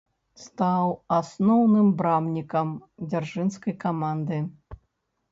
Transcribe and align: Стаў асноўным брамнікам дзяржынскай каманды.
Стаў 0.43 0.87
асноўным 1.17 1.91
брамнікам 1.99 2.71
дзяржынскай 3.11 3.73
каманды. 3.85 4.39